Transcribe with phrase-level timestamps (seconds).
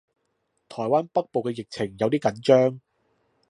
[0.67, 2.79] 台灣北部嘅疫情有啲緊張